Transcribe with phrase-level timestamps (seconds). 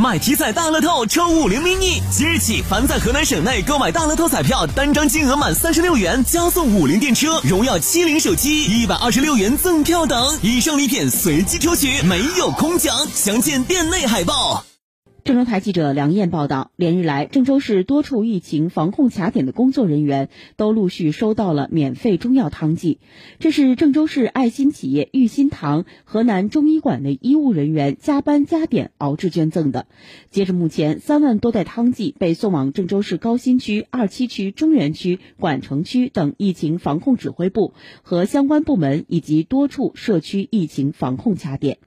[0.00, 12.96] 买体彩大乐透抽五菱 mini，即日起凡在河南省内购买大乐透彩票，单张金额满三十六元，加送五菱电车、荣耀七零手机一百二十六元赠票等，以上礼品随机抽取，没有空奖。
[13.12, 14.64] 详见店内海报。
[15.28, 22.98] 郑州台记者梁燕报道，连日来，郑州市多处疫情防控卡点的工作人员都陆续收到了免费中药汤剂。
[23.38, 29.86] 这是郑州市爱心企业玉心堂河南中医馆的医务人员加班加点熬制捐赠的。
[30.30, 41.80] 截至目前，三万多袋汤剂被送往郑州市高新区、二七区、中原区、管城区等疫情防控指挥部和相关部门以及多处社区疫情防控卡点。